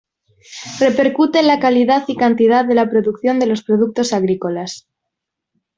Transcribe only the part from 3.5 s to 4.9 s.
productos agrícolas.